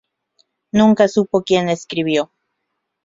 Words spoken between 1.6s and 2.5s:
la escribió.